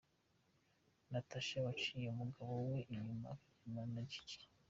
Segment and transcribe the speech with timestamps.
[1.11, 4.45] Natasha waciye umugabo we inyuma akaryamana na Giggs.